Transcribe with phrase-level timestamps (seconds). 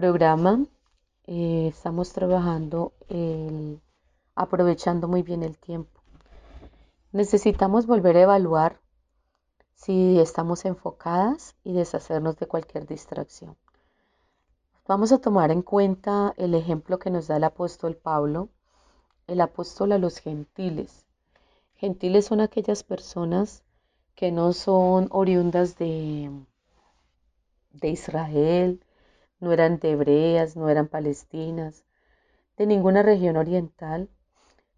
[0.00, 0.64] programa.
[1.26, 2.94] Eh, estamos trabajando
[4.34, 6.00] aprovechando muy bien el tiempo.
[7.12, 8.80] Necesitamos volver a evaluar
[9.74, 13.58] si estamos enfocadas y deshacernos de cualquier distracción.
[14.88, 18.48] Vamos a tomar en cuenta el ejemplo que nos da el apóstol Pablo,
[19.26, 21.04] el apóstol a los gentiles.
[21.74, 23.64] Gentiles son aquellas personas
[24.14, 26.30] que no son oriundas de,
[27.72, 28.82] de Israel,
[29.40, 31.84] no eran de hebreas, no eran palestinas,
[32.56, 34.10] de ninguna región oriental,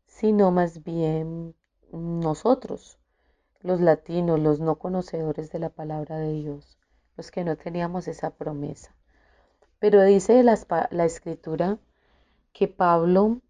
[0.07, 1.55] sino más bien
[1.93, 2.99] nosotros,
[3.61, 6.79] los latinos, los no conocedores de la palabra de Dios,
[7.17, 8.95] los que no teníamos esa promesa.
[9.79, 10.57] Pero dice la,
[10.91, 11.79] la escritura
[12.53, 13.41] que Pablo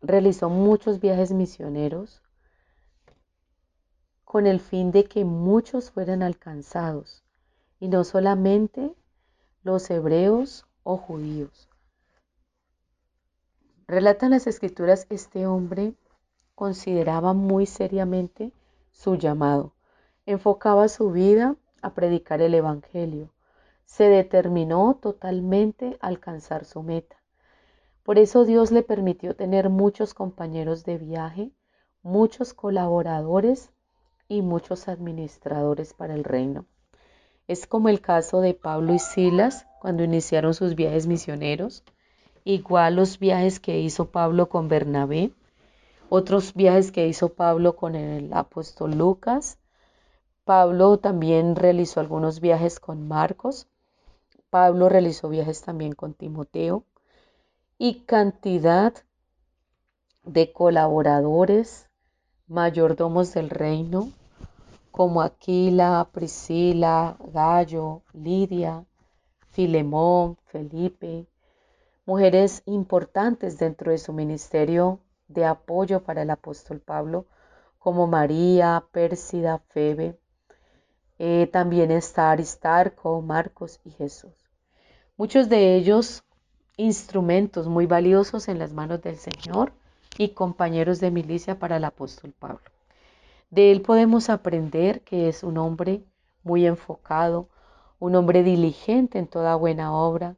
[0.00, 2.22] realizó muchos viajes misioneros
[4.24, 7.24] con el fin de que muchos fueran alcanzados,
[7.80, 8.94] y no solamente
[9.62, 11.68] los hebreos o judíos.
[13.86, 15.94] Relatan las escrituras, este hombre
[16.54, 18.52] consideraba muy seriamente
[18.92, 19.74] su llamado,
[20.26, 23.30] enfocaba su vida a predicar el Evangelio,
[23.84, 27.16] se determinó totalmente a alcanzar su meta.
[28.02, 31.50] Por eso Dios le permitió tener muchos compañeros de viaje,
[32.02, 33.70] muchos colaboradores
[34.28, 36.64] y muchos administradores para el reino.
[37.50, 41.82] Es como el caso de Pablo y Silas cuando iniciaron sus viajes misioneros,
[42.44, 45.32] igual los viajes que hizo Pablo con Bernabé,
[46.10, 49.58] otros viajes que hizo Pablo con el apóstol Lucas.
[50.44, 53.66] Pablo también realizó algunos viajes con Marcos.
[54.48, 56.84] Pablo realizó viajes también con Timoteo
[57.78, 58.94] y cantidad
[60.22, 61.88] de colaboradores,
[62.46, 64.12] mayordomos del reino,
[64.90, 68.84] como Aquila, Priscila, Gallo, Lidia,
[69.50, 71.26] Filemón, Felipe,
[72.06, 77.26] mujeres importantes dentro de su ministerio de apoyo para el apóstol Pablo,
[77.78, 80.18] como María, Pérsida, Febe.
[81.18, 84.32] Eh, también está Aristarco, Marcos y Jesús.
[85.16, 86.24] Muchos de ellos
[86.76, 89.72] instrumentos muy valiosos en las manos del Señor
[90.16, 92.60] y compañeros de milicia para el apóstol Pablo.
[93.50, 96.04] De él podemos aprender que es un hombre
[96.44, 97.48] muy enfocado,
[97.98, 100.36] un hombre diligente en toda buena obra,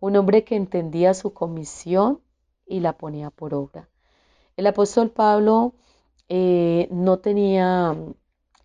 [0.00, 2.20] un hombre que entendía su comisión
[2.66, 3.88] y la ponía por obra.
[4.56, 5.74] El apóstol Pablo
[6.28, 7.96] eh, no tenía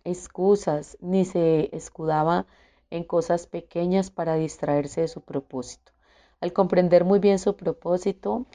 [0.04, 2.46] excusas ni se escudaba
[2.88, 5.92] en cosas pequeñas para distraerse de su propósito.
[6.40, 8.46] Al comprender muy bien su propósito,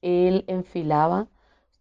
[0.00, 1.26] él enfilaba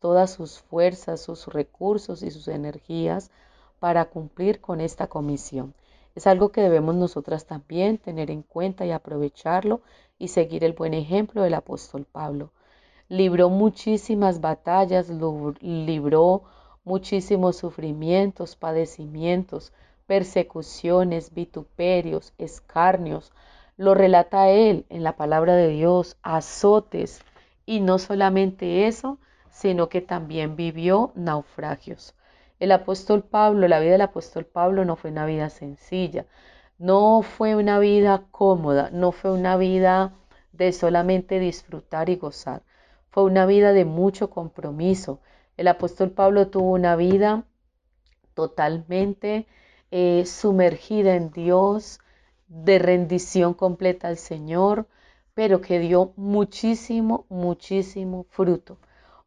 [0.01, 3.31] todas sus fuerzas, sus recursos y sus energías
[3.79, 5.73] para cumplir con esta comisión.
[6.15, 9.81] Es algo que debemos nosotras también tener en cuenta y aprovecharlo
[10.19, 12.51] y seguir el buen ejemplo del apóstol Pablo.
[13.07, 15.09] Libró muchísimas batallas,
[15.61, 16.43] libró
[16.83, 19.71] muchísimos sufrimientos, padecimientos,
[20.07, 23.31] persecuciones, vituperios, escarnios.
[23.77, 27.21] Lo relata él en la palabra de Dios, azotes.
[27.65, 29.19] Y no solamente eso,
[29.51, 32.15] sino que también vivió naufragios.
[32.59, 36.25] El apóstol Pablo, la vida del apóstol Pablo no fue una vida sencilla,
[36.79, 40.13] no fue una vida cómoda, no fue una vida
[40.53, 42.63] de solamente disfrutar y gozar,
[43.09, 45.19] fue una vida de mucho compromiso.
[45.57, 47.43] El apóstol Pablo tuvo una vida
[48.33, 49.47] totalmente
[49.91, 51.99] eh, sumergida en Dios,
[52.47, 54.87] de rendición completa al Señor,
[55.33, 58.77] pero que dio muchísimo, muchísimo fruto.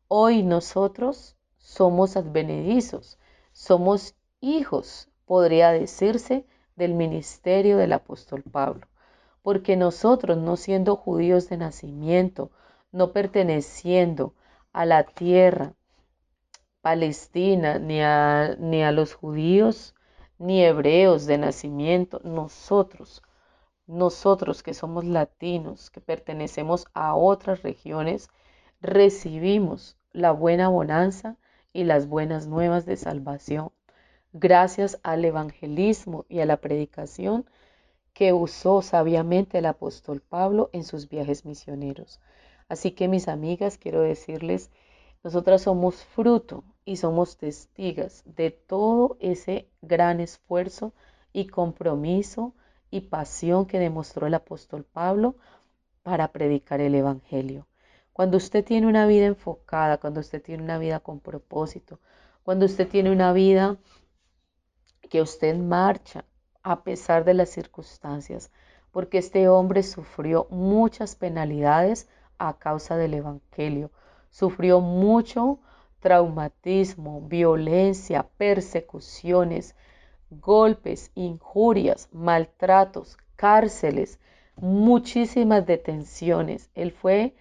[0.09, 3.19] Hoy nosotros somos advenedizos,
[3.53, 6.47] somos hijos, podría decirse,
[6.77, 8.87] del ministerio del apóstol Pablo,
[9.43, 12.51] porque nosotros, no siendo judíos de nacimiento,
[12.93, 14.35] no perteneciendo
[14.73, 15.75] a la tierra
[16.83, 19.95] palestina, ni a, ni a los judíos,
[20.39, 23.23] ni hebreos de nacimiento, nosotros,
[23.87, 28.29] nosotros que somos latinos, que pertenecemos a otras regiones,
[28.85, 31.39] recibimos la buena bonanza
[31.73, 33.73] y las buenas nuevas de salvación,
[34.35, 37.47] gracias al evangelismo y a la predicación
[38.13, 42.21] que usó sabiamente el apóstol Pablo en sus viajes misioneros.
[42.69, 44.71] Así que mis amigas, quiero decirles,
[45.23, 50.93] nosotras somos fruto y somos testigas de todo ese gran esfuerzo
[51.33, 52.53] y compromiso
[52.91, 55.37] y pasión que demostró el apóstol Pablo
[56.03, 57.67] para predicar el Evangelio.
[58.15, 61.99] Cuando usted tiene una vida enfocada, cuando usted tiene una vida con propósito,
[62.45, 63.77] cuando usted tiene una vida
[65.11, 66.25] que usted marcha
[66.63, 68.53] a pesar de las circunstancias,
[68.93, 72.09] porque este hombre sufrió muchas penalidades
[72.39, 73.91] a causa del Evangelio,
[74.31, 75.59] sufrió mucho
[75.99, 79.75] traumatismo, violencia, persecuciones,
[80.31, 84.21] golpes, injurias, maltratos, cárceles,
[84.55, 86.71] muchísimas detenciones.
[86.75, 87.35] Él fue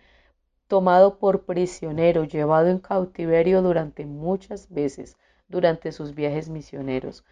[0.73, 5.17] tomado por prisionero, llevado en cautiverio durante muchas veces
[5.47, 7.23] durante sus viajes misioneros.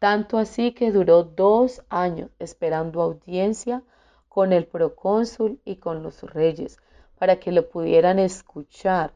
[0.00, 3.84] Tanto así que duró dos años esperando audiencia
[4.28, 6.78] con el procónsul y con los reyes
[7.20, 9.12] para que lo pudieran escuchar,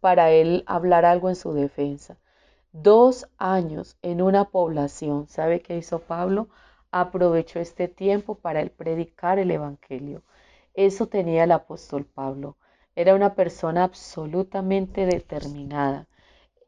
[0.00, 2.16] para él hablar algo en su defensa.
[2.72, 5.28] Dos años en una población.
[5.28, 6.48] ¿Sabe qué hizo Pablo?
[6.90, 10.22] Aprovechó este tiempo para él predicar el Evangelio.
[10.72, 12.56] Eso tenía el apóstol Pablo.
[13.00, 16.06] Era una persona absolutamente determinada.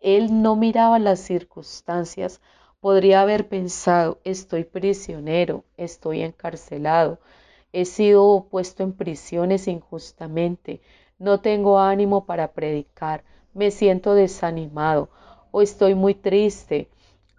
[0.01, 2.41] Él no miraba las circunstancias.
[2.81, 7.19] Podría haber pensado, estoy prisionero, estoy encarcelado,
[7.71, 10.81] he sido puesto en prisiones injustamente,
[11.19, 15.11] no tengo ánimo para predicar, me siento desanimado
[15.51, 16.89] o estoy muy triste.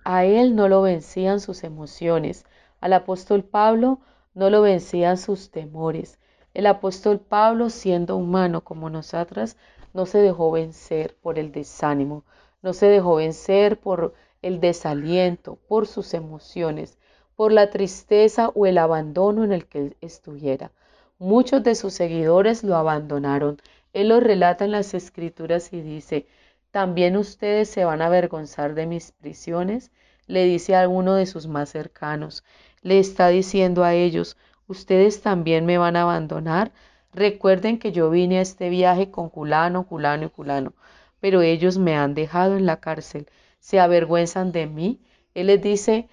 [0.05, 2.45] A él no lo vencían sus emociones,
[2.79, 4.01] al apóstol Pablo
[4.35, 6.19] no lo vencían sus temores.
[6.53, 9.57] El apóstol Pablo, siendo humano como nosotras,
[9.93, 12.23] no se dejó vencer por el desánimo,
[12.61, 16.97] no se dejó vencer por el desaliento, por sus emociones,
[17.35, 20.71] por la tristeza o el abandono en el que estuviera.
[21.17, 23.59] Muchos de sus seguidores lo abandonaron.
[23.93, 26.27] Él lo relata en las escrituras y dice,
[26.71, 29.91] ¿también ustedes se van a avergonzar de mis prisiones?
[30.27, 32.43] Le dice a uno de sus más cercanos.
[32.81, 34.37] Le está diciendo a ellos,
[34.67, 36.71] ¿ustedes también me van a abandonar?
[37.13, 40.73] Recuerden que yo vine a este viaje con culano, culano y culano,
[41.19, 43.27] pero ellos me han dejado en la cárcel.
[43.59, 44.99] ¿Se avergüenzan de mí?
[45.33, 46.09] Él les dice,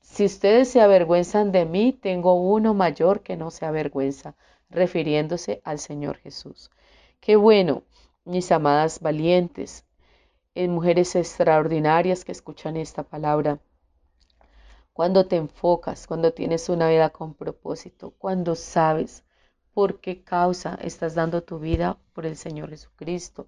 [0.00, 4.34] si ustedes se avergüenzan de mí, tengo uno mayor que no se avergüenza,
[4.68, 6.70] refiriéndose al Señor Jesús.
[7.20, 7.84] Qué bueno,
[8.24, 9.84] mis amadas valientes,
[10.54, 13.60] en eh, mujeres extraordinarias que escuchan esta palabra.
[14.92, 19.24] Cuando te enfocas, cuando tienes una vida con propósito, cuando sabes
[19.72, 23.46] por qué causa estás dando tu vida por el Señor Jesucristo.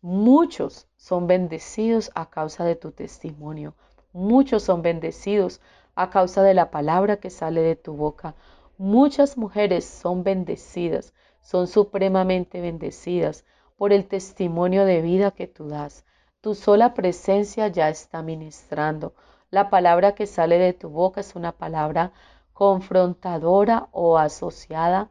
[0.00, 3.74] Muchos son bendecidos a causa de tu testimonio.
[4.12, 5.60] Muchos son bendecidos
[5.94, 8.34] a causa de la palabra que sale de tu boca.
[8.78, 13.44] Muchas mujeres son bendecidas, son supremamente bendecidas
[13.76, 16.04] por el testimonio de vida que tú das.
[16.40, 19.14] Tu sola presencia ya está ministrando.
[19.50, 22.12] La palabra que sale de tu boca es una palabra
[22.52, 25.08] confrontadora o asociada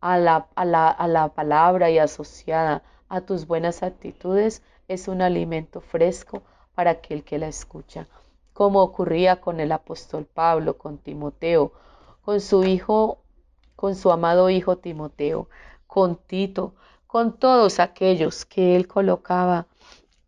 [0.00, 4.62] a la, a la, a la palabra y asociada a tus buenas actitudes.
[4.88, 6.42] Es un alimento fresco
[6.74, 8.06] para aquel que la escucha
[8.58, 11.70] como ocurría con el apóstol Pablo, con Timoteo,
[12.24, 13.18] con su hijo,
[13.76, 15.48] con su amado hijo Timoteo,
[15.86, 16.74] con Tito,
[17.06, 19.68] con todos aquellos que él colocaba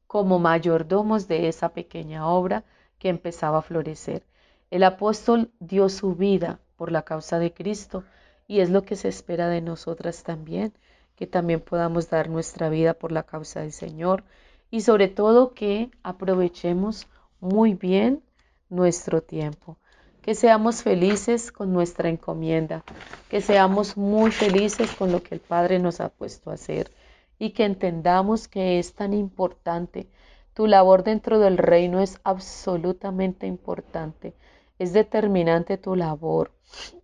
[0.07, 2.63] como mayordomos de esa pequeña obra
[3.01, 4.23] que empezaba a florecer.
[4.71, 8.05] El apóstol dio su vida por la causa de Cristo
[8.47, 10.73] y es lo que se espera de nosotras también,
[11.17, 14.23] que también podamos dar nuestra vida por la causa del Señor
[14.71, 17.09] y sobre todo que aprovechemos
[17.41, 18.23] muy bien
[18.69, 19.77] nuestro tiempo.
[20.23, 22.85] Que seamos felices con nuestra encomienda,
[23.29, 26.91] que seamos muy felices con lo que el Padre nos ha puesto a hacer
[27.39, 30.09] y que entendamos que es tan importante.
[30.55, 34.35] Tu labor dentro del reino es absolutamente importante,
[34.79, 36.53] es determinante tu labor.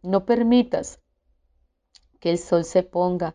[0.02, 1.00] No permitas
[2.20, 3.34] que el sol se ponga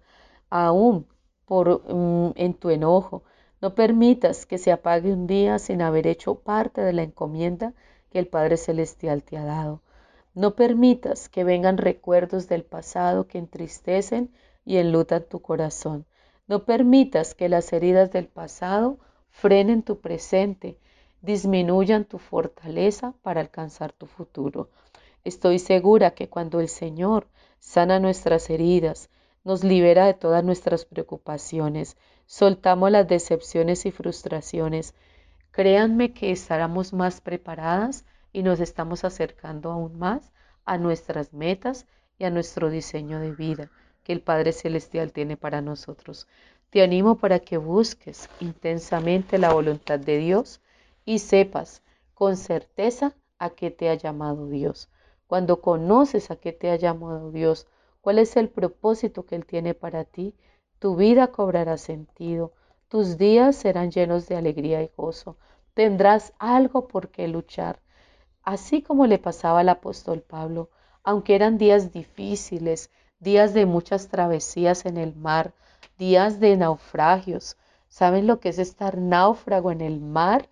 [0.49, 1.07] aún
[1.45, 3.23] por, mm, en tu enojo,
[3.61, 7.73] no permitas que se apague un día sin haber hecho parte de la encomienda
[8.09, 9.81] que el Padre Celestial te ha dado.
[10.33, 14.31] No permitas que vengan recuerdos del pasado que entristecen
[14.65, 16.05] y enlutan tu corazón.
[16.47, 18.97] No permitas que las heridas del pasado
[19.31, 20.77] frenen tu presente,
[21.21, 24.69] disminuyan tu fortaleza para alcanzar tu futuro.
[25.23, 27.27] Estoy segura que cuando el Señor
[27.59, 29.09] sana nuestras heridas,
[29.43, 34.93] nos libera de todas nuestras preocupaciones, soltamos las decepciones y frustraciones,
[35.51, 40.31] créanme que estaremos más preparadas y nos estamos acercando aún más
[40.65, 43.71] a nuestras metas y a nuestro diseño de vida
[44.03, 46.27] que el Padre Celestial tiene para nosotros.
[46.71, 50.61] Te animo para que busques intensamente la voluntad de Dios
[51.03, 54.89] y sepas con certeza a qué te ha llamado Dios.
[55.27, 57.67] Cuando conoces a qué te ha llamado Dios,
[57.99, 60.33] cuál es el propósito que Él tiene para ti,
[60.79, 62.53] tu vida cobrará sentido,
[62.87, 65.35] tus días serán llenos de alegría y gozo,
[65.73, 67.81] tendrás algo por qué luchar.
[68.43, 70.69] Así como le pasaba al apóstol Pablo,
[71.03, 75.53] aunque eran días difíciles, días de muchas travesías en el mar,
[76.01, 77.57] días de naufragios.
[77.87, 80.49] ¿Saben lo que es estar náufrago en el mar?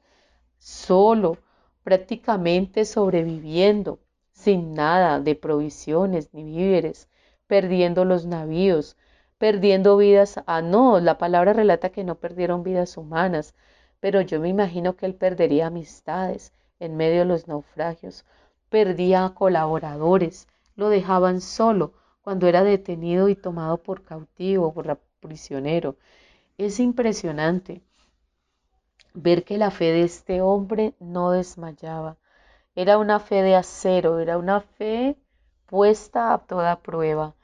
[0.60, 1.40] Solo,
[1.84, 3.98] prácticamente sobreviviendo,
[4.32, 7.10] sin nada de provisiones ni víveres,
[7.48, 8.96] perdiendo los navíos,
[9.40, 10.40] perdiendo vidas.
[10.46, 13.56] Ah, no, la palabra relata que no perdieron vidas humanas,
[14.00, 18.24] pero yo me imagino que él perdería amistades en medio de los naufragios,
[18.70, 24.86] perdía colaboradores, lo dejaban solo cuando era detenido y tomado por cautivo, por
[25.20, 25.96] prisionero.
[26.58, 27.82] Es impresionante
[29.14, 32.18] ver que la fe de este hombre no desmayaba.
[32.76, 35.18] Era una fe de acero, era una fe
[35.66, 37.36] puesta a toda prueba.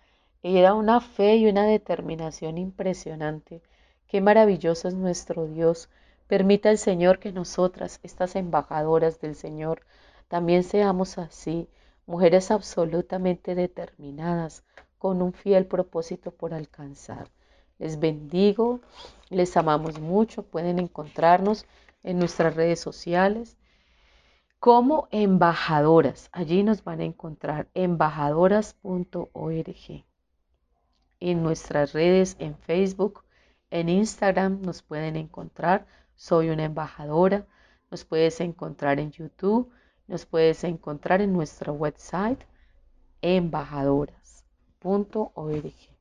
[0.43, 3.61] Era una fe y una determinación impresionante.
[4.07, 5.89] Qué maravilloso es nuestro Dios.
[6.27, 9.81] Permita el Señor que nosotras, estas embajadoras del Señor,
[10.27, 11.67] también seamos así,
[12.05, 14.63] mujeres absolutamente determinadas,
[14.97, 17.29] con un fiel propósito por alcanzar.
[17.77, 18.79] Les bendigo,
[19.29, 21.65] les amamos mucho, pueden encontrarnos
[22.03, 23.57] en nuestras redes sociales
[24.59, 26.29] como embajadoras.
[26.31, 30.05] Allí nos van a encontrar embajadoras.org
[31.19, 33.23] en nuestras redes en Facebook,
[33.71, 35.85] en Instagram nos pueden encontrar.
[36.15, 37.45] Soy una embajadora.
[37.91, 39.71] Nos puedes encontrar en YouTube.
[40.07, 42.45] Nos puedes encontrar en nuestro website
[43.21, 45.94] embajadoras.org.